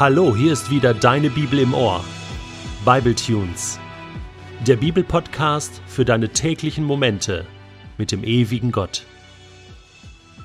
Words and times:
Hallo, 0.00 0.34
hier 0.34 0.54
ist 0.54 0.70
wieder 0.70 0.94
deine 0.94 1.28
Bibel 1.28 1.58
im 1.58 1.74
Ohr. 1.74 2.02
Bible 2.86 3.14
Tunes. 3.14 3.78
Der 4.66 4.76
Bibelpodcast 4.76 5.82
für 5.86 6.06
deine 6.06 6.30
täglichen 6.30 6.84
Momente 6.84 7.44
mit 7.98 8.10
dem 8.10 8.24
ewigen 8.24 8.72
Gott. 8.72 9.04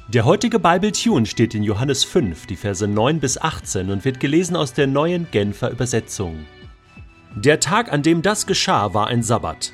Der 0.10 0.26
heutige 0.26 0.60
Bible 0.60 0.92
Tune 0.92 1.26
steht 1.26 1.56
in 1.56 1.64
Johannes 1.64 2.04
5, 2.04 2.48
die 2.48 2.58
Verse 2.58 2.86
9 2.86 3.22
bis 3.22 3.38
18 3.38 3.92
und 3.92 4.04
wird 4.04 4.20
gelesen 4.20 4.58
aus 4.58 4.74
der 4.74 4.88
neuen 4.88 5.32
Genfer 5.32 5.72
Übersetzung. 5.72 6.46
Der 7.34 7.62
Tag, 7.62 7.94
an 7.94 8.04
dem 8.04 8.22
das 8.22 8.48
geschah, 8.48 8.94
war 8.94 9.08
ein 9.08 9.24
Sabbat. 9.24 9.72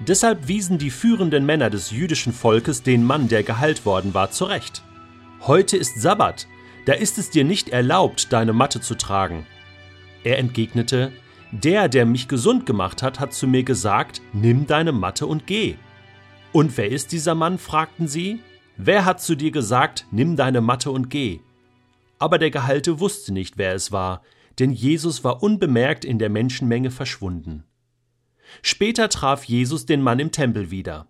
Deshalb 0.00 0.46
wiesen 0.46 0.76
die 0.76 0.90
führenden 0.90 1.46
Männer 1.46 1.70
des 1.70 1.90
jüdischen 1.90 2.34
Volkes 2.34 2.82
den 2.82 3.02
Mann, 3.02 3.28
der 3.28 3.44
geheilt 3.44 3.86
worden 3.86 4.12
war, 4.12 4.30
zurecht. 4.30 4.82
Heute 5.40 5.78
ist 5.78 6.02
Sabbat, 6.02 6.46
da 6.84 6.92
ist 6.94 7.18
es 7.18 7.30
dir 7.30 7.44
nicht 7.44 7.68
erlaubt, 7.68 8.32
deine 8.32 8.52
Matte 8.52 8.80
zu 8.80 8.96
tragen. 8.96 9.46
Er 10.24 10.38
entgegnete, 10.38 11.12
der, 11.52 11.88
der 11.88 12.06
mich 12.06 12.28
gesund 12.28 12.66
gemacht 12.66 13.02
hat, 13.02 13.20
hat 13.20 13.34
zu 13.34 13.46
mir 13.46 13.62
gesagt, 13.62 14.22
nimm 14.32 14.66
deine 14.66 14.92
Matte 14.92 15.26
und 15.26 15.46
geh. 15.46 15.76
Und 16.52 16.76
wer 16.76 16.90
ist 16.90 17.12
dieser 17.12 17.34
Mann? 17.34 17.58
fragten 17.58 18.08
sie. 18.08 18.40
Wer 18.76 19.04
hat 19.04 19.20
zu 19.20 19.34
dir 19.34 19.50
gesagt, 19.50 20.06
nimm 20.10 20.36
deine 20.36 20.60
Matte 20.60 20.90
und 20.90 21.10
geh? 21.10 21.40
Aber 22.18 22.38
der 22.38 22.50
Gehalte 22.50 23.00
wusste 23.00 23.32
nicht, 23.32 23.58
wer 23.58 23.74
es 23.74 23.92
war, 23.92 24.22
denn 24.58 24.70
Jesus 24.70 25.24
war 25.24 25.42
unbemerkt 25.42 26.04
in 26.04 26.18
der 26.18 26.30
Menschenmenge 26.30 26.90
verschwunden. 26.90 27.64
Später 28.62 29.08
traf 29.08 29.44
Jesus 29.44 29.86
den 29.86 30.02
Mann 30.02 30.18
im 30.18 30.30
Tempel 30.30 30.70
wieder. 30.70 31.08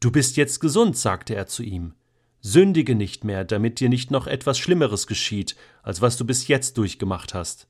Du 0.00 0.10
bist 0.10 0.36
jetzt 0.36 0.60
gesund, 0.60 0.96
sagte 0.96 1.34
er 1.34 1.46
zu 1.46 1.62
ihm. 1.62 1.95
Sündige 2.46 2.94
nicht 2.94 3.24
mehr, 3.24 3.44
damit 3.44 3.80
dir 3.80 3.88
nicht 3.88 4.12
noch 4.12 4.28
etwas 4.28 4.56
Schlimmeres 4.56 5.08
geschieht, 5.08 5.56
als 5.82 6.00
was 6.00 6.16
du 6.16 6.24
bis 6.24 6.46
jetzt 6.46 6.78
durchgemacht 6.78 7.34
hast. 7.34 7.66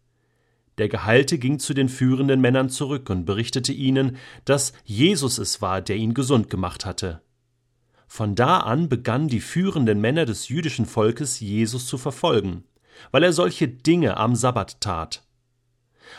Der 0.77 0.91
Geheilte 0.91 1.39
ging 1.39 1.59
zu 1.59 1.73
den 1.73 1.89
führenden 1.89 2.43
Männern 2.43 2.69
zurück 2.69 3.09
und 3.09 3.25
berichtete 3.25 3.73
ihnen, 3.73 4.19
dass 4.45 4.75
Jesus 4.85 5.39
es 5.39 5.63
war, 5.63 5.81
der 5.81 5.97
ihn 5.97 6.13
gesund 6.13 6.51
gemacht 6.51 6.85
hatte. 6.85 7.23
Von 8.07 8.35
da 8.35 8.59
an 8.59 8.91
begannen 8.91 9.29
die 9.29 9.41
führenden 9.41 9.99
Männer 10.03 10.27
des 10.27 10.51
jüdischen 10.51 10.85
Volkes 10.85 11.41
Jesus 11.41 11.87
zu 11.87 11.97
verfolgen, 11.97 12.65
weil 13.13 13.23
er 13.23 13.33
solche 13.33 13.69
Dinge 13.69 14.19
am 14.19 14.37
Sabbat 14.37 14.83
tat. 14.83 15.23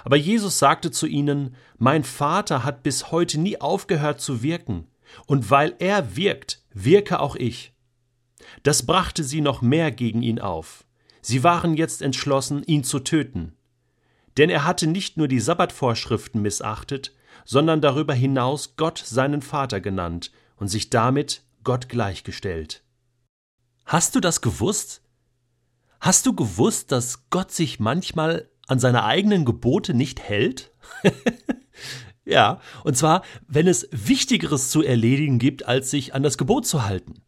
Aber 0.04 0.16
Jesus 0.16 0.58
sagte 0.58 0.90
zu 0.90 1.06
ihnen, 1.06 1.56
Mein 1.78 2.04
Vater 2.04 2.64
hat 2.64 2.82
bis 2.82 3.12
heute 3.12 3.40
nie 3.40 3.62
aufgehört 3.62 4.20
zu 4.20 4.42
wirken, 4.42 4.88
und 5.28 5.52
weil 5.52 5.76
er 5.78 6.16
wirkt, 6.16 6.64
wirke 6.74 7.20
auch 7.20 7.36
ich. 7.36 7.77
Das 8.64 8.86
brachte 8.86 9.24
sie 9.24 9.42
noch 9.42 9.62
mehr 9.62 9.92
gegen 9.92 10.22
ihn 10.22 10.40
auf. 10.40 10.86
Sie 11.22 11.44
waren 11.44 11.76
jetzt 11.76 12.02
entschlossen, 12.02 12.64
ihn 12.64 12.84
zu 12.84 13.00
töten. 13.00 13.56
Denn 14.38 14.50
er 14.50 14.66
hatte 14.66 14.88
nicht 14.88 15.18
nur 15.18 15.28
die 15.28 15.40
Sabbatvorschriften 15.40 16.42
missachtet, 16.42 17.14
sondern 17.44 17.82
darüber 17.82 18.14
hinaus 18.14 18.76
Gott 18.78 19.02
seinen 19.06 19.42
Vater 19.42 19.82
genannt 19.82 20.32
und 20.58 20.68
sich 20.68 20.90
damit 20.90 21.44
Gott 21.64 21.90
gleichgestellt. 21.90 22.84
Hast 23.86 24.16
du 24.16 24.20
das 24.20 24.42
gewusst? 24.42 25.02
Hast 26.00 26.26
du 26.26 26.34
gewusst, 26.34 26.92
dass 26.92 27.30
Gott 27.30 27.52
sich 27.52 27.80
manchmal 27.80 28.50
an 28.68 28.80
seine 28.80 29.04
eigenen 29.04 29.46
Gebote 29.46 29.94
nicht 29.94 30.20
hält? 30.22 30.72
ja, 32.26 32.62
und 32.84 32.96
zwar, 32.96 33.24
wenn 33.48 33.68
es 33.68 33.88
Wichtigeres 33.92 34.70
zu 34.70 34.84
erledigen 34.84 35.40
gibt, 35.40 35.66
als 35.66 35.90
sich 35.90 36.14
an 36.14 36.24
das 36.24 36.38
Gebot 36.38 36.68
zu 36.68 36.86
halten. 36.86 37.22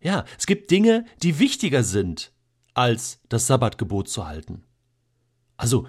Ja, 0.00 0.24
es 0.38 0.46
gibt 0.46 0.70
Dinge, 0.70 1.04
die 1.22 1.38
wichtiger 1.38 1.82
sind, 1.82 2.32
als 2.74 3.20
das 3.28 3.46
Sabbatgebot 3.46 4.08
zu 4.08 4.26
halten. 4.26 4.64
Also, 5.56 5.86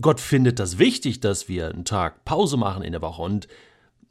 Gott 0.00 0.20
findet 0.20 0.58
das 0.58 0.78
wichtig, 0.78 1.20
dass 1.20 1.48
wir 1.48 1.68
einen 1.68 1.84
Tag 1.84 2.24
Pause 2.24 2.56
machen 2.56 2.82
in 2.82 2.92
der 2.92 3.02
Woche 3.02 3.22
und 3.22 3.48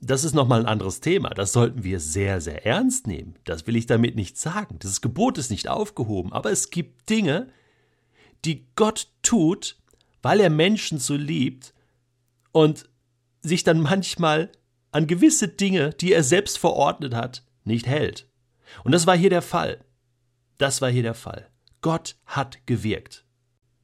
das 0.02 0.24
ist 0.24 0.34
nochmal 0.34 0.62
ein 0.62 0.66
anderes 0.66 1.00
Thema. 1.00 1.30
Das 1.30 1.54
sollten 1.54 1.84
wir 1.84 2.00
sehr, 2.00 2.42
sehr 2.42 2.66
ernst 2.66 3.06
nehmen. 3.06 3.36
Das 3.46 3.68
will 3.68 3.76
ich 3.76 3.86
damit 3.86 4.16
nicht 4.16 4.38
sagen. 4.38 4.78
Das 4.80 5.02
Gebot 5.02 5.38
ist 5.38 5.52
nicht 5.52 5.68
aufgehoben. 5.68 6.34
Aber 6.34 6.52
es 6.52 6.72
gibt 6.72 7.08
Dinge, 7.10 7.50
die 8.44 8.66
Gott 8.76 9.10
tut, 9.22 9.78
weil 10.24 10.40
er 10.40 10.50
Menschen 10.50 10.98
so 10.98 11.16
liebt 11.16 11.76
und 12.52 12.90
sich 13.44 13.64
dann 13.64 13.80
manchmal 13.80 14.52
an 14.92 15.06
gewisse 15.06 15.48
Dinge, 15.48 15.92
die 15.92 16.14
er 16.14 16.24
selbst 16.24 16.58
verordnet 16.58 17.14
hat, 17.14 17.44
nicht 17.64 17.86
hält. 17.86 18.28
Und 18.84 18.92
das 18.92 19.08
war 19.08 19.18
hier 19.18 19.30
der 19.30 19.42
Fall. 19.42 19.84
Das 20.58 20.82
war 20.82 20.90
hier 20.90 21.04
der 21.04 21.14
Fall. 21.14 21.50
Gott 21.82 22.16
hat 22.26 22.66
gewirkt. 22.68 23.26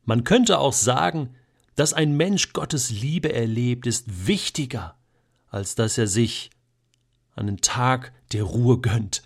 Man 0.06 0.24
könnte 0.24 0.60
auch 0.60 0.74
sagen, 0.74 1.36
dass 1.76 1.94
ein 1.94 2.16
Mensch 2.16 2.54
Gottes 2.54 2.90
Liebe 2.90 3.34
erlebt, 3.34 3.88
ist 3.88 4.28
wichtiger, 4.28 4.98
als 5.50 5.76
dass 5.76 5.98
er 5.98 6.08
sich 6.08 6.50
einen 7.36 7.58
Tag 7.58 8.14
der 8.32 8.44
Ruhe 8.44 8.80
gönnt. 8.80 9.24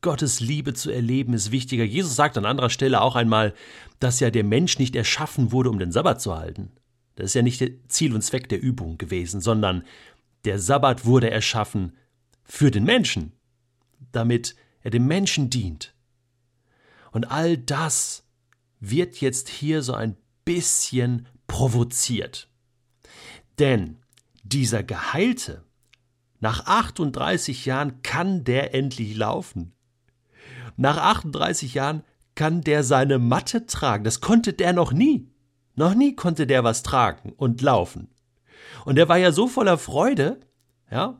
Gottes 0.00 0.40
Liebe 0.40 0.74
zu 0.74 0.90
erleben 0.90 1.34
ist 1.34 1.50
wichtiger. 1.50 1.84
Jesus 1.84 2.14
sagt 2.14 2.38
an 2.38 2.46
anderer 2.46 2.70
Stelle 2.70 3.00
auch 3.00 3.16
einmal, 3.16 3.52
dass 3.98 4.20
ja 4.20 4.30
der 4.30 4.44
Mensch 4.44 4.78
nicht 4.78 4.94
erschaffen 4.94 5.50
wurde, 5.50 5.70
um 5.70 5.78
den 5.78 5.92
Sabbat 5.92 6.20
zu 6.20 6.36
halten. 6.36 6.70
Das 7.16 7.26
ist 7.26 7.34
ja 7.34 7.42
nicht 7.42 7.60
der 7.60 7.70
Ziel 7.88 8.14
und 8.14 8.22
Zweck 8.22 8.48
der 8.48 8.62
Übung 8.62 8.96
gewesen, 8.96 9.40
sondern 9.40 9.84
der 10.44 10.60
Sabbat 10.60 11.04
wurde 11.04 11.30
erschaffen 11.30 11.96
für 12.44 12.70
den 12.70 12.84
Menschen, 12.84 13.32
damit 14.12 14.54
er 14.80 14.90
dem 14.90 15.06
Menschen 15.06 15.50
dient. 15.50 15.94
Und 17.12 17.30
all 17.30 17.56
das 17.56 18.24
wird 18.80 19.20
jetzt 19.20 19.48
hier 19.48 19.82
so 19.82 19.94
ein 19.94 20.16
bisschen 20.44 21.26
provoziert. 21.46 22.48
Denn 23.58 23.98
dieser 24.42 24.82
Geheilte, 24.82 25.64
nach 26.40 26.66
38 26.66 27.66
Jahren 27.66 28.02
kann 28.02 28.44
der 28.44 28.74
endlich 28.74 29.16
laufen. 29.16 29.72
Nach 30.76 30.96
38 30.96 31.74
Jahren 31.74 32.04
kann 32.34 32.60
der 32.60 32.84
seine 32.84 33.18
Matte 33.18 33.66
tragen. 33.66 34.04
Das 34.04 34.20
konnte 34.20 34.52
der 34.52 34.72
noch 34.72 34.92
nie. 34.92 35.28
Noch 35.74 35.94
nie 35.94 36.14
konnte 36.14 36.46
der 36.46 36.62
was 36.62 36.84
tragen 36.84 37.32
und 37.36 37.62
laufen. 37.62 38.08
Und 38.84 38.98
er 38.98 39.08
war 39.08 39.16
ja 39.16 39.32
so 39.32 39.48
voller 39.48 39.78
Freude, 39.78 40.40
ja, 40.90 41.18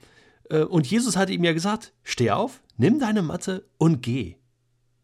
und 0.57 0.87
Jesus 0.87 1.17
hatte 1.17 1.33
ihm 1.33 1.45
ja 1.45 1.53
gesagt, 1.53 1.93
steh 2.03 2.31
auf, 2.31 2.63
nimm 2.77 2.99
deine 2.99 3.23
Matte 3.23 3.69
und 3.79 4.03
geh. 4.03 4.37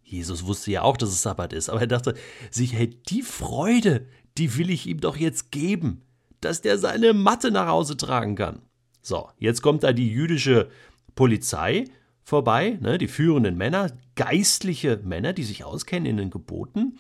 Jesus 0.02 0.46
wusste 0.46 0.70
ja 0.70 0.82
auch, 0.82 0.96
dass 0.96 1.08
es 1.08 1.22
Sabbat 1.22 1.52
ist, 1.52 1.68
aber 1.70 1.80
er 1.80 1.86
dachte 1.86 2.14
sich, 2.50 2.74
hey, 2.74 2.88
die 2.88 3.22
Freude, 3.22 4.06
die 4.36 4.56
will 4.56 4.70
ich 4.70 4.86
ihm 4.86 5.00
doch 5.00 5.16
jetzt 5.16 5.50
geben, 5.50 6.02
dass 6.40 6.60
der 6.60 6.78
seine 6.78 7.14
Matte 7.14 7.50
nach 7.50 7.66
Hause 7.66 7.96
tragen 7.96 8.36
kann. 8.36 8.62
So, 9.02 9.28
jetzt 9.38 9.62
kommt 9.62 9.82
da 9.82 9.92
die 9.92 10.10
jüdische 10.10 10.68
Polizei 11.14 11.84
vorbei, 12.22 12.78
ne, 12.80 12.98
die 12.98 13.08
führenden 13.08 13.56
Männer, 13.56 13.92
geistliche 14.14 15.00
Männer, 15.04 15.32
die 15.32 15.44
sich 15.44 15.64
auskennen 15.64 16.06
in 16.06 16.16
den 16.16 16.30
Geboten, 16.30 16.98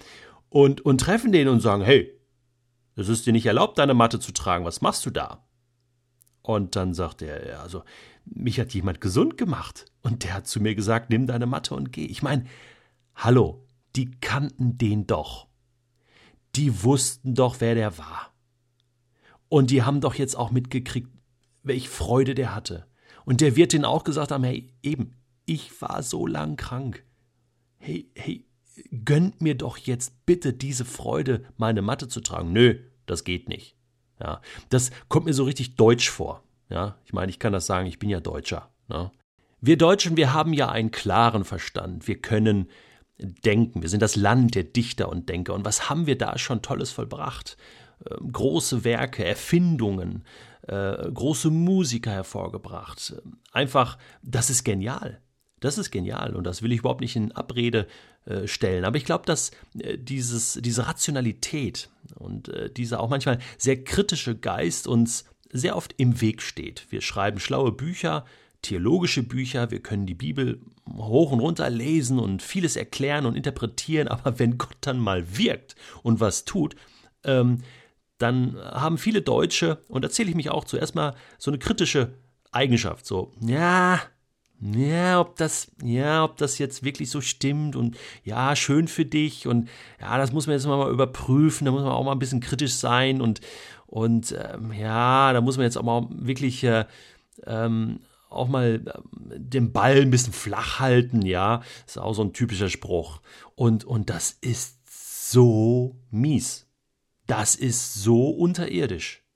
und, 0.48 0.82
und 0.82 1.00
treffen 1.00 1.32
den 1.32 1.48
und 1.48 1.60
sagen, 1.60 1.82
hey, 1.82 2.12
es 2.96 3.08
ist 3.08 3.26
dir 3.26 3.32
nicht 3.32 3.46
erlaubt, 3.46 3.78
deine 3.78 3.94
Matte 3.94 4.20
zu 4.20 4.32
tragen, 4.32 4.64
was 4.64 4.80
machst 4.80 5.04
du 5.04 5.10
da? 5.10 5.43
Und 6.44 6.76
dann 6.76 6.92
sagt 6.92 7.22
er, 7.22 7.62
also, 7.62 7.84
mich 8.26 8.60
hat 8.60 8.74
jemand 8.74 9.00
gesund 9.00 9.38
gemacht. 9.38 9.86
Und 10.02 10.24
der 10.24 10.34
hat 10.34 10.46
zu 10.46 10.60
mir 10.60 10.74
gesagt, 10.74 11.08
nimm 11.08 11.26
deine 11.26 11.46
Matte 11.46 11.74
und 11.74 11.90
geh. 11.90 12.04
Ich 12.04 12.22
meine, 12.22 12.44
hallo, 13.14 13.66
die 13.96 14.10
kannten 14.20 14.76
den 14.76 15.06
doch. 15.06 15.48
Die 16.54 16.84
wussten 16.84 17.34
doch, 17.34 17.56
wer 17.60 17.74
der 17.74 17.96
war. 17.96 18.34
Und 19.48 19.70
die 19.70 19.84
haben 19.84 20.02
doch 20.02 20.16
jetzt 20.16 20.36
auch 20.36 20.50
mitgekriegt, 20.50 21.08
welche 21.62 21.88
Freude 21.88 22.34
der 22.34 22.54
hatte. 22.54 22.86
Und 23.24 23.40
der 23.40 23.56
wird 23.56 23.72
denen 23.72 23.86
auch 23.86 24.04
gesagt 24.04 24.30
haben, 24.30 24.44
hey, 24.44 24.70
eben, 24.82 25.16
ich 25.46 25.80
war 25.80 26.02
so 26.02 26.26
lang 26.26 26.56
krank. 26.56 27.06
Hey, 27.78 28.10
hey, 28.14 28.46
gönnt 29.06 29.40
mir 29.40 29.54
doch 29.54 29.78
jetzt 29.78 30.26
bitte 30.26 30.52
diese 30.52 30.84
Freude, 30.84 31.46
meine 31.56 31.80
Matte 31.80 32.06
zu 32.06 32.20
tragen. 32.20 32.52
Nö, 32.52 32.80
das 33.06 33.24
geht 33.24 33.48
nicht. 33.48 33.78
Ja, 34.20 34.40
das 34.68 34.90
kommt 35.08 35.26
mir 35.26 35.34
so 35.34 35.44
richtig 35.44 35.76
deutsch 35.76 36.10
vor. 36.10 36.43
Ja, 36.70 36.96
ich 37.04 37.12
meine, 37.12 37.30
ich 37.30 37.38
kann 37.38 37.52
das 37.52 37.66
sagen, 37.66 37.86
ich 37.86 37.98
bin 37.98 38.10
ja 38.10 38.20
Deutscher. 38.20 38.70
Ne? 38.88 39.10
Wir 39.60 39.78
Deutschen, 39.78 40.16
wir 40.16 40.32
haben 40.32 40.52
ja 40.52 40.68
einen 40.68 40.90
klaren 40.90 41.44
Verstand. 41.44 42.08
Wir 42.08 42.20
können 42.20 42.68
denken. 43.18 43.82
Wir 43.82 43.88
sind 43.88 44.02
das 44.02 44.16
Land 44.16 44.54
der 44.54 44.64
Dichter 44.64 45.08
und 45.08 45.28
Denker. 45.28 45.54
Und 45.54 45.64
was 45.64 45.88
haben 45.88 46.06
wir 46.06 46.18
da 46.18 46.38
schon 46.38 46.62
Tolles 46.62 46.90
vollbracht? 46.90 47.56
Ähm, 48.10 48.32
große 48.32 48.84
Werke, 48.84 49.24
Erfindungen, 49.24 50.24
äh, 50.62 51.10
große 51.10 51.50
Musiker 51.50 52.10
hervorgebracht. 52.10 53.14
Einfach, 53.52 53.98
das 54.22 54.50
ist 54.50 54.64
genial. 54.64 55.20
Das 55.60 55.78
ist 55.78 55.90
genial 55.90 56.34
und 56.34 56.44
das 56.44 56.60
will 56.60 56.72
ich 56.72 56.80
überhaupt 56.80 57.00
nicht 57.00 57.16
in 57.16 57.32
Abrede 57.32 57.86
äh, 58.26 58.46
stellen. 58.46 58.84
Aber 58.84 58.98
ich 58.98 59.06
glaube, 59.06 59.24
dass 59.24 59.50
äh, 59.78 59.96
dieses, 59.96 60.58
diese 60.60 60.86
Rationalität 60.86 61.88
und 62.16 62.52
dieser 62.76 63.00
auch 63.00 63.08
manchmal 63.08 63.38
sehr 63.56 63.82
kritische 63.82 64.36
Geist 64.36 64.86
uns 64.86 65.24
sehr 65.54 65.76
oft 65.76 65.94
im 65.96 66.20
Weg 66.20 66.42
steht. 66.42 66.86
Wir 66.90 67.00
schreiben 67.00 67.38
schlaue 67.38 67.72
Bücher, 67.72 68.24
theologische 68.60 69.22
Bücher, 69.22 69.70
wir 69.70 69.80
können 69.80 70.04
die 70.04 70.14
Bibel 70.14 70.60
hoch 70.92 71.30
und 71.30 71.40
runter 71.40 71.70
lesen 71.70 72.18
und 72.18 72.42
vieles 72.42 72.76
erklären 72.76 73.24
und 73.24 73.36
interpretieren, 73.36 74.08
aber 74.08 74.38
wenn 74.38 74.58
Gott 74.58 74.76
dann 74.80 74.98
mal 74.98 75.38
wirkt 75.38 75.76
und 76.02 76.20
was 76.20 76.44
tut, 76.44 76.74
ähm, 77.24 77.62
dann 78.18 78.56
haben 78.56 78.98
viele 78.98 79.22
Deutsche, 79.22 79.78
und 79.88 80.04
da 80.04 80.10
zähle 80.10 80.30
ich 80.30 80.36
mich 80.36 80.50
auch 80.50 80.64
zuerst 80.64 80.94
mal, 80.94 81.14
so 81.38 81.50
eine 81.50 81.58
kritische 81.58 82.14
Eigenschaft. 82.52 83.06
So, 83.06 83.32
ja, 83.40 84.00
ja, 84.60 85.20
ob 85.20 85.36
das, 85.36 85.72
ja, 85.82 86.24
ob 86.24 86.36
das 86.36 86.58
jetzt 86.58 86.84
wirklich 86.84 87.10
so 87.10 87.20
stimmt 87.20 87.76
und 87.76 87.96
ja, 88.22 88.56
schön 88.56 88.88
für 88.88 89.04
dich 89.04 89.46
und 89.46 89.68
ja, 90.00 90.16
das 90.16 90.32
muss 90.32 90.46
man 90.46 90.54
jetzt 90.54 90.66
mal 90.66 90.90
überprüfen, 90.90 91.64
da 91.64 91.70
muss 91.70 91.82
man 91.82 91.92
auch 91.92 92.04
mal 92.04 92.12
ein 92.12 92.18
bisschen 92.18 92.40
kritisch 92.40 92.74
sein 92.74 93.20
und, 93.20 93.40
und 93.94 94.36
ähm, 94.36 94.72
ja, 94.72 95.32
da 95.32 95.40
muss 95.40 95.56
man 95.56 95.66
jetzt 95.66 95.78
auch 95.78 95.84
mal 95.84 96.08
wirklich 96.10 96.64
äh, 96.64 96.84
ähm, 97.46 98.00
auch 98.28 98.48
mal 98.48 98.82
äh, 98.84 99.38
den 99.38 99.72
Ball 99.72 100.00
ein 100.00 100.10
bisschen 100.10 100.32
flach 100.32 100.80
halten, 100.80 101.22
ja, 101.22 101.62
ist 101.86 102.00
auch 102.00 102.12
so 102.12 102.22
ein 102.22 102.32
typischer 102.32 102.70
Spruch. 102.70 103.20
Und, 103.54 103.84
und 103.84 104.10
das 104.10 104.32
ist 104.32 104.80
so 105.30 105.94
mies. 106.10 106.66
Das 107.28 107.54
ist 107.54 107.94
so 107.94 108.30
unterirdisch. 108.30 109.22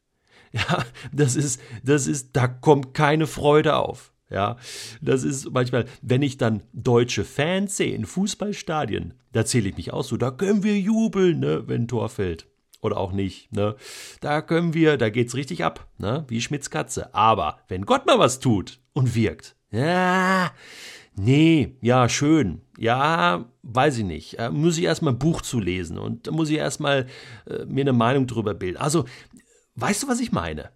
Ja, 0.50 0.82
das 1.12 1.36
ist, 1.36 1.60
das 1.84 2.06
ist, 2.06 2.34
da 2.34 2.48
kommt 2.48 2.94
keine 2.94 3.26
Freude 3.26 3.76
auf. 3.76 4.14
Ja, 4.30 4.56
das 5.02 5.22
ist 5.22 5.50
manchmal, 5.52 5.84
wenn 6.00 6.22
ich 6.22 6.38
dann 6.38 6.62
deutsche 6.72 7.24
Fans 7.24 7.76
sehe 7.76 7.94
in 7.94 8.06
Fußballstadien, 8.06 9.12
da 9.32 9.44
zähle 9.44 9.68
ich 9.68 9.76
mich 9.76 9.92
aus, 9.92 10.08
so, 10.08 10.16
da 10.16 10.30
können 10.30 10.62
wir 10.62 10.80
jubeln, 10.80 11.40
ne, 11.40 11.68
wenn 11.68 11.82
ein 11.82 11.88
Tor 11.88 12.08
fällt. 12.08 12.48
Oder 12.80 12.96
auch 12.98 13.12
nicht, 13.12 13.52
ne. 13.52 13.76
Da 14.20 14.40
können 14.40 14.72
wir, 14.72 14.96
da 14.96 15.10
geht's 15.10 15.34
richtig 15.34 15.64
ab, 15.64 15.88
ne, 15.98 16.24
wie 16.28 16.40
Schmitz 16.40 16.70
Katze. 16.70 17.14
Aber 17.14 17.58
wenn 17.68 17.86
Gott 17.86 18.06
mal 18.06 18.18
was 18.18 18.38
tut 18.38 18.80
und 18.92 19.14
wirkt, 19.14 19.56
ja, 19.70 20.52
nee, 21.16 21.76
ja, 21.80 22.08
schön, 22.08 22.62
ja, 22.78 23.46
weiß 23.62 23.98
ich 23.98 24.04
nicht. 24.04 24.38
Äh, 24.38 24.50
muss 24.50 24.78
ich 24.78 24.84
erstmal 24.84 25.14
ein 25.14 25.18
Buch 25.18 25.42
zu 25.42 25.58
lesen 25.58 25.98
und 25.98 26.26
da 26.26 26.30
muss 26.30 26.50
ich 26.50 26.56
erstmal 26.56 27.06
äh, 27.46 27.64
mir 27.64 27.82
eine 27.82 27.92
Meinung 27.92 28.26
drüber 28.26 28.54
bilden. 28.54 28.78
Also, 28.78 29.04
weißt 29.74 30.04
du, 30.04 30.08
was 30.08 30.20
ich 30.20 30.32
meine? 30.32 30.70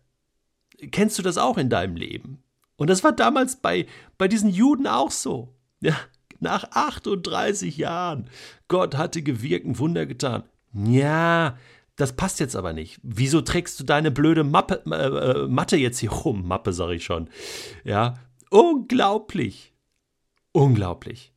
Kennst 0.91 1.19
du 1.19 1.23
das 1.23 1.39
auch 1.39 1.59
in 1.59 1.71
deinem 1.71 1.95
Leben? 1.95 2.43
Und 2.77 2.91
das 2.91 3.05
war 3.05 3.13
damals 3.13 3.57
bei, 3.57 3.87
bei 4.19 4.27
diesen 4.27 4.51
Juden 4.51 4.89
auch 4.89 5.13
so. 5.13 5.55
Ja, 5.81 5.97
nach 6.41 6.65
38 6.73 7.77
Jahren. 7.77 8.29
Gott 8.67 8.97
hatte 8.97 9.23
gewirkt, 9.23 9.67
ein 9.67 9.79
Wunder 9.79 10.07
getan. 10.07 10.43
Ja, 10.73 11.57
das 11.97 12.15
passt 12.15 12.41
jetzt 12.41 12.57
aber 12.57 12.73
nicht. 12.73 12.99
Wieso 13.03 13.43
trägst 13.43 13.79
du 13.79 13.85
deine 13.85 14.11
blöde 14.11 14.45
Mappe, 14.45 14.83
äh, 14.87 15.45
äh 15.45 15.49
Matte 15.49 15.77
jetzt 15.77 15.99
hier 15.99 16.11
rum? 16.11 16.47
Mappe, 16.47 16.73
sag 16.73 16.91
ich 16.91 17.05
schon. 17.05 17.29
Ja, 17.85 18.15
unglaublich. 18.51 19.73
Unglaublich. 20.53 21.33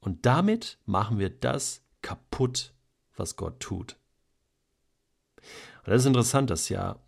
Und 0.00 0.26
damit 0.26 0.78
machen 0.84 1.18
wir 1.18 1.30
das 1.30 1.82
kaputt, 2.02 2.72
was 3.16 3.36
Gott 3.36 3.60
tut. 3.60 3.96
Und 5.84 5.90
das 5.92 6.02
ist 6.02 6.06
interessant, 6.06 6.50
dass 6.50 6.68
ja 6.68 6.98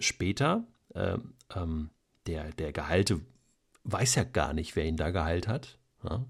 später 0.00 0.64
äh, 0.94 1.18
ähm, 1.54 1.90
der, 2.26 2.52
der 2.52 2.72
Gehalte 2.72 3.20
weiß 3.84 4.14
ja 4.14 4.24
gar 4.24 4.52
nicht, 4.52 4.76
wer 4.76 4.84
ihn 4.84 4.96
da 4.96 5.10
geheilt 5.10 5.48
hat. 5.48 5.78
Ja? 6.02 6.24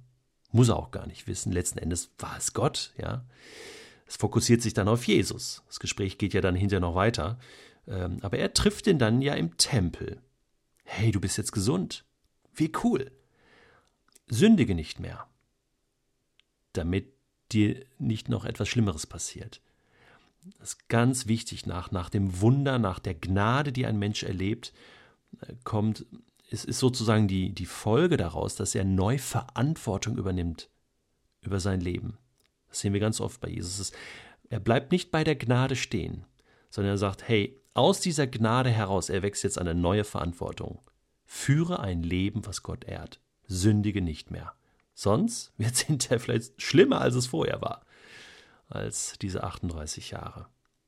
Muss 0.50 0.68
er 0.68 0.76
auch 0.76 0.90
gar 0.90 1.06
nicht 1.06 1.26
wissen. 1.26 1.52
Letzten 1.52 1.78
Endes 1.78 2.10
war 2.18 2.36
es 2.36 2.52
Gott, 2.52 2.92
ja. 2.98 3.24
Es 4.12 4.18
fokussiert 4.18 4.60
sich 4.60 4.74
dann 4.74 4.88
auf 4.88 5.06
Jesus. 5.06 5.62
Das 5.68 5.80
Gespräch 5.80 6.18
geht 6.18 6.34
ja 6.34 6.42
dann 6.42 6.54
hinterher 6.54 6.80
noch 6.80 6.94
weiter. 6.94 7.38
Ähm, 7.88 8.18
aber 8.20 8.36
er 8.36 8.52
trifft 8.52 8.86
ihn 8.86 8.98
dann 8.98 9.22
ja 9.22 9.32
im 9.32 9.56
Tempel. 9.56 10.20
Hey, 10.84 11.12
du 11.12 11.18
bist 11.18 11.38
jetzt 11.38 11.52
gesund. 11.52 12.04
Wie 12.52 12.70
cool. 12.84 13.10
Sündige 14.28 14.74
nicht 14.74 15.00
mehr. 15.00 15.26
Damit 16.74 17.10
dir 17.52 17.86
nicht 17.98 18.28
noch 18.28 18.44
etwas 18.44 18.68
Schlimmeres 18.68 19.06
passiert. 19.06 19.62
Das 20.58 20.74
ist 20.74 20.90
ganz 20.90 21.26
wichtig 21.26 21.64
nach, 21.64 21.90
nach 21.90 22.10
dem 22.10 22.42
Wunder, 22.42 22.78
nach 22.78 22.98
der 22.98 23.14
Gnade, 23.14 23.72
die 23.72 23.86
ein 23.86 23.98
Mensch 23.98 24.24
erlebt, 24.24 24.74
kommt, 25.64 26.04
es 26.50 26.66
ist 26.66 26.80
sozusagen 26.80 27.28
die, 27.28 27.54
die 27.54 27.64
Folge 27.64 28.18
daraus, 28.18 28.56
dass 28.56 28.74
er 28.74 28.84
neu 28.84 29.16
Verantwortung 29.16 30.18
übernimmt 30.18 30.68
über 31.40 31.60
sein 31.60 31.80
Leben. 31.80 32.18
Das 32.72 32.80
sehen 32.80 32.94
wir 32.94 33.00
ganz 33.00 33.20
oft 33.20 33.38
bei 33.42 33.50
Jesus. 33.50 33.92
Er 34.48 34.58
bleibt 34.60 34.92
nicht 34.92 35.10
bei 35.10 35.24
der 35.24 35.36
Gnade 35.36 35.76
stehen, 35.76 36.24
sondern 36.70 36.94
er 36.94 36.98
sagt, 36.98 37.28
hey, 37.28 37.60
aus 37.74 38.00
dieser 38.00 38.26
Gnade 38.26 38.70
heraus 38.70 39.10
erwächst 39.10 39.44
jetzt 39.44 39.58
eine 39.58 39.74
neue 39.74 40.04
Verantwortung. 40.04 40.80
Führe 41.26 41.80
ein 41.80 42.02
Leben, 42.02 42.46
was 42.46 42.62
Gott 42.62 42.84
ehrt. 42.84 43.20
Sündige 43.46 44.00
nicht 44.00 44.30
mehr. 44.30 44.54
Sonst 44.94 45.52
wird 45.58 45.74
es 45.74 45.80
hinterher 45.82 46.18
vielleicht 46.18 46.62
schlimmer, 46.62 47.02
als 47.02 47.14
es 47.14 47.26
vorher 47.26 47.60
war. 47.60 47.84
Als 48.68 49.18
diese 49.20 49.44
38 49.44 50.10
Jahre. 50.10 50.46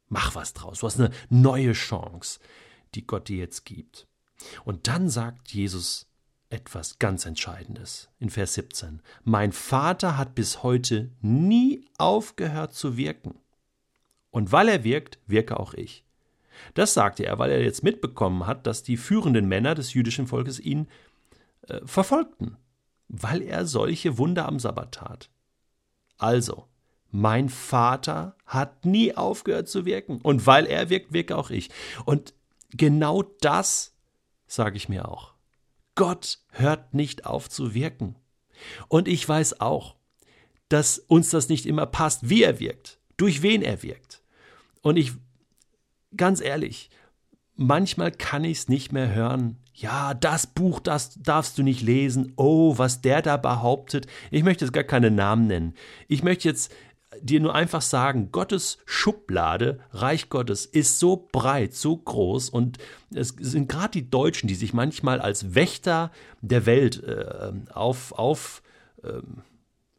Mach 0.09 0.35
was 0.35 0.55
draus. 0.55 0.81
Du 0.81 0.87
hast 0.87 0.99
eine 0.99 1.11
neue 1.29 1.73
Chance, 1.73 2.41
die 2.95 3.07
Gott 3.07 3.29
dir 3.29 3.37
jetzt 3.37 3.67
gibt. 3.67 4.07
Und 4.65 4.89
dann 4.89 5.11
sagt 5.11 5.53
Jesus 5.53 6.07
etwas 6.55 7.01
ganz 7.01 7.27
Entscheidendes 7.27 8.09
in 8.21 8.31
Vers 8.31 8.55
17. 8.55 9.03
Mein 9.25 9.51
Vater 9.53 10.17
hat 10.17 10.37
bis 10.37 10.63
heute 10.63 11.11
nie 11.21 11.85
aufgehört 11.99 12.75
zu 12.75 12.97
wirken. 12.97 13.35
Und 14.31 14.53
weil 14.53 14.69
er 14.69 14.85
wirkt, 14.85 15.19
wirke 15.27 15.59
auch 15.59 15.75
ich. 15.75 16.05
Das 16.75 16.95
sagte 16.95 17.27
er, 17.27 17.39
weil 17.39 17.51
er 17.51 17.63
jetzt 17.63 17.83
mitbekommen 17.83 18.47
hat, 18.47 18.67
dass 18.67 18.85
die 18.85 18.97
führenden 18.97 19.49
Männer 19.49 19.75
des 19.75 19.95
jüdischen 19.95 20.29
Volkes 20.29 20.61
ihn 20.61 20.89
äh, 21.69 21.81
verfolgten, 21.85 22.57
weil 23.09 23.43
er 23.43 23.67
solche 23.67 24.17
Wunder 24.17 24.47
am 24.47 24.61
Sabbat 24.61 24.93
tat. 24.93 25.31
Also, 26.19 26.69
mein 27.11 27.49
Vater 27.49 28.37
hat 28.47 28.85
nie 28.85 29.17
aufgehört 29.17 29.69
zu 29.69 29.85
wirken. 29.85 30.21
Und 30.23 30.47
weil 30.47 30.67
er 30.67 30.89
wirkt, 30.89 31.13
wirke 31.13 31.37
auch 31.37 31.51
ich. 31.51 31.71
Und 32.05 32.33
genau 32.71 33.25
das 33.41 33.93
sage 34.47 34.77
ich 34.77 34.89
mir 34.89 35.09
auch. 35.09 35.34
Gott 35.95 36.39
hört 36.51 36.95
nicht 36.95 37.27
auf 37.27 37.49
zu 37.49 37.75
wirken. 37.75 38.17
Und 38.89 39.09
ich 39.09 39.29
weiß 39.29 39.61
auch, 39.61 39.97
dass 40.69 40.99
uns 40.99 41.31
das 41.31 41.49
nicht 41.49 41.67
immer 41.67 41.87
passt, 41.87 42.29
wie 42.29 42.43
er 42.43 42.61
wirkt, 42.61 42.99
durch 43.17 43.43
wen 43.43 43.63
er 43.63 43.83
wirkt. 43.83 44.23
Und 44.83 44.97
ich, 44.97 45.13
ganz 46.17 46.41
ehrlich, 46.41 46.91
manchmal 47.57 48.11
kann 48.11 48.45
ich 48.45 48.59
es 48.59 48.69
nicht 48.69 48.93
mehr 48.93 49.15
hören. 49.15 49.59
Ja, 49.75 50.15
das 50.15 50.47
Buch, 50.47 50.81
das 50.81 51.15
darfst 51.15 51.59
du 51.59 51.63
nicht 51.63 51.83
lesen. 51.83 52.33
Oh, 52.37 52.79
was 52.79 53.01
der 53.01 53.23
da 53.23 53.37
behauptet. 53.37 54.07
Ich 54.31 54.45
möchte 54.45 54.65
jetzt 54.65 54.73
gar 54.73 54.85
keine 54.85 55.11
Namen 55.11 55.47
nennen. 55.47 55.75
Ich 56.09 56.23
möchte 56.23 56.49
jetzt 56.49 56.73
dir 57.21 57.41
nur 57.41 57.55
einfach 57.55 57.83
sagen, 57.83 58.31
Gottes 58.33 58.79
Schublade, 58.87 59.81
Reich 59.91 60.29
Gottes, 60.29 60.67
ist 60.67 60.99
so 60.99 61.29
breit, 61.31 61.75
so 61.75 61.97
groß 61.97 62.51
und 62.51 62.79
es 63.15 63.35
sind 63.39 63.69
gerade 63.69 63.93
die 63.93 64.11
Deutschen, 64.11 64.49
die 64.49 64.55
sich 64.55 64.73
manchmal 64.73 65.21
als 65.21 65.55
Wächter 65.55 66.11
der 66.41 66.67
Welt 66.67 67.03
äh, 67.03 67.53
auf, 67.73 68.13
auf 68.13 68.63
äh, 69.03 69.21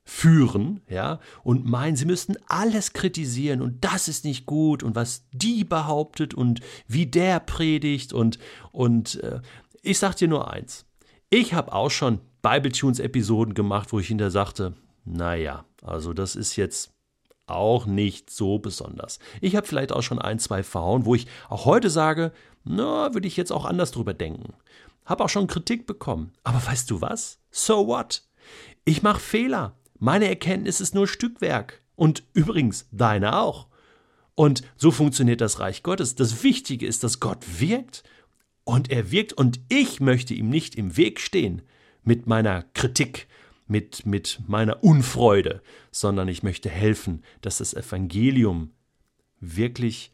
führen, 0.07 0.81
ja, 0.87 1.19
und 1.43 1.65
meinen, 1.65 1.95
sie 1.95 2.05
müssten 2.05 2.35
alles 2.47 2.93
kritisieren 2.93 3.61
und 3.61 3.83
das 3.83 4.07
ist 4.07 4.23
nicht 4.23 4.45
gut 4.45 4.83
und 4.83 4.95
was 4.95 5.25
die 5.31 5.63
behauptet 5.63 6.35
und 6.35 6.61
wie 6.87 7.07
der 7.07 7.39
predigt 7.39 8.13
und, 8.13 8.37
und 8.71 9.21
äh, 9.23 9.41
ich 9.81 9.97
sag 9.97 10.15
dir 10.15 10.27
nur 10.27 10.51
eins. 10.51 10.85
Ich 11.31 11.55
habe 11.55 11.73
auch 11.73 11.89
schon 11.89 12.19
Bible-Tunes-Episoden 12.43 13.55
gemacht, 13.55 13.91
wo 13.91 13.99
ich 13.99 14.07
hinter 14.07 14.29
sagte, 14.29 14.73
naja, 15.05 15.65
also 15.81 16.13
das 16.13 16.35
ist 16.35 16.55
jetzt 16.55 16.94
auch 17.47 17.85
nicht 17.85 18.29
so 18.29 18.59
besonders. 18.59 19.19
Ich 19.41 19.55
habe 19.55 19.67
vielleicht 19.67 19.91
auch 19.91 20.01
schon 20.01 20.19
ein, 20.19 20.39
zwei 20.39 20.63
verhauen, 20.63 21.05
wo 21.05 21.15
ich 21.15 21.27
auch 21.49 21.65
heute 21.65 21.89
sage, 21.89 22.31
na, 22.63 23.13
würde 23.13 23.27
ich 23.27 23.37
jetzt 23.37 23.51
auch 23.51 23.65
anders 23.65 23.91
drüber 23.91 24.13
denken. 24.13 24.53
Hab 25.05 25.21
auch 25.21 25.29
schon 25.29 25.47
Kritik 25.47 25.85
bekommen. 25.85 26.33
Aber 26.43 26.65
weißt 26.65 26.89
du 26.89 27.01
was? 27.01 27.39
So 27.51 27.87
what? 27.87 28.23
Ich 28.85 29.03
mache 29.03 29.19
Fehler. 29.19 29.77
Meine 29.99 30.27
Erkenntnis 30.27 30.81
ist 30.81 30.95
nur 30.95 31.07
Stückwerk. 31.07 31.81
Und 31.95 32.23
übrigens, 32.33 32.87
deine 32.91 33.39
auch. 33.39 33.67
Und 34.33 34.63
so 34.75 34.91
funktioniert 34.91 35.41
das 35.41 35.59
Reich 35.59 35.83
Gottes. 35.83 36.15
Das 36.15 36.43
Wichtige 36.43 36.87
ist, 36.87 37.03
dass 37.03 37.19
Gott 37.19 37.59
wirkt. 37.59 38.03
Und 38.63 38.91
er 38.91 39.11
wirkt 39.11 39.33
und 39.33 39.59
ich 39.69 40.01
möchte 40.01 40.33
ihm 40.33 40.49
nicht 40.49 40.75
im 40.75 40.97
Weg 40.97 41.19
stehen 41.19 41.61
mit 42.03 42.27
meiner 42.27 42.63
Kritik, 42.73 43.27
mit, 43.67 44.05
mit 44.05 44.39
meiner 44.47 44.83
Unfreude, 44.83 45.61
sondern 45.91 46.27
ich 46.27 46.43
möchte 46.43 46.69
helfen, 46.69 47.23
dass 47.41 47.57
das 47.57 47.73
Evangelium 47.73 48.71
wirklich 49.39 50.11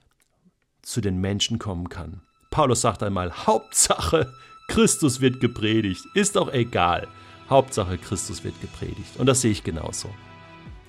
zu 0.82 1.02
den 1.02 1.18
Menschen 1.18 1.60
kommen 1.60 1.90
kann. 1.90 2.22
Paulus 2.50 2.82
sagt 2.82 3.04
einmal, 3.04 3.32
Hauptsache, 3.46 4.34
Christus 4.68 5.22
wird 5.22 5.40
gepredigt, 5.40 6.04
ist 6.14 6.36
doch 6.36 6.52
egal. 6.52 7.08
Hauptsache, 7.50 7.98
Christus 7.98 8.44
wird 8.44 8.60
gepredigt. 8.62 9.18
Und 9.18 9.26
das 9.26 9.42
sehe 9.42 9.52
ich 9.52 9.64
genauso. 9.64 10.10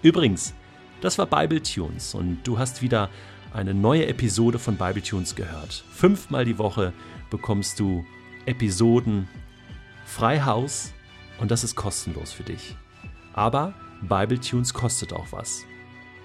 Übrigens, 0.03 0.55
das 1.01 1.19
war 1.19 1.27
Bible 1.27 1.63
Tunes 1.63 2.15
und 2.15 2.43
du 2.45 2.59
hast 2.59 2.83
wieder 2.83 3.11
eine 3.53 3.75
neue 3.75 4.07
Episode 4.07 4.59
von 4.59 4.77
Bible 4.77 5.03
Tunes 5.03 5.35
gehört. 5.35 5.85
Fünfmal 5.93 6.45
die 6.45 6.59
Woche 6.59 6.93
bekommst 7.31 7.81
du 7.81 8.05
Episoden 8.47 9.29
frei 10.05 10.41
Haus 10.43 10.93
und 11.43 11.51
das 11.51 11.65
ist 11.65 11.75
kostenlos 11.75 12.33
für 12.33 12.45
dich. 12.45 12.77
Aber 13.33 13.75
Bible 14.01 14.41
Tunes 14.41 14.73
kostet 14.73 15.13
auch 15.13 15.27
was. 15.33 15.65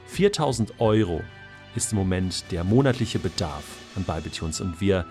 4000 0.06 0.80
Euro 0.80 1.22
ist 1.76 1.92
im 1.92 1.98
Moment 1.98 2.52
der 2.52 2.64
monatliche 2.64 3.18
Bedarf 3.18 3.64
an 3.96 4.04
Bibletunes 4.04 4.62
und 4.62 4.80
wir 4.80 5.08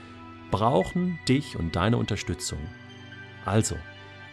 brauchen 0.52 1.18
dich 1.28 1.56
und 1.56 1.74
deine 1.74 1.96
Unterstützung. 1.96 2.60
Also, 3.44 3.74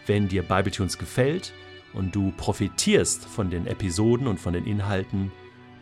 wenn 0.05 0.27
dir 0.27 0.43
Bibletunes 0.43 0.99
gefällt 0.99 1.53
und 1.93 2.13
du 2.15 2.31
profitierst 2.37 3.25
von 3.25 3.49
den 3.49 3.65
Episoden 3.65 4.27
und 4.27 4.39
von 4.39 4.53
den 4.53 4.67
Inhalten, 4.67 5.31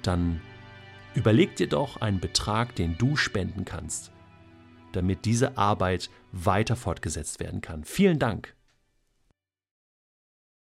dann 0.03 0.39
überleg 1.15 1.57
dir 1.57 1.67
doch 1.67 1.98
einen 1.98 2.21
Betrag, 2.21 2.75
den 2.75 2.98
du 2.98 3.17
spenden 3.17 3.65
kannst, 3.65 4.13
damit 4.93 5.25
diese 5.25 5.57
Arbeit 5.57 6.10
weiter 6.31 6.77
fortgesetzt 6.77 7.41
werden 7.41 7.60
kann. 7.60 7.83
Vielen 7.83 8.17
Dank 8.17 8.55